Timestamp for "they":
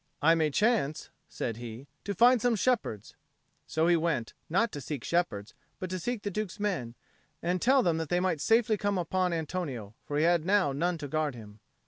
8.09-8.19